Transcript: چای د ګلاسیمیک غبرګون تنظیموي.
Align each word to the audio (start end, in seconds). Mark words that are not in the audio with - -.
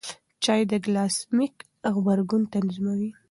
چای 0.43 0.61
د 0.69 0.71
ګلاسیمیک 0.85 1.55
غبرګون 1.93 2.43
تنظیموي. 2.53 3.09